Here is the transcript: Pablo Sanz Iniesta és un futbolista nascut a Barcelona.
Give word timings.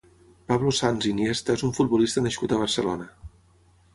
Pablo 0.51 0.71
Sanz 0.77 1.05
Iniesta 1.11 1.57
és 1.59 1.65
un 1.69 1.75
futbolista 1.79 2.25
nascut 2.27 2.55
a 2.57 2.61
Barcelona. 2.65 3.09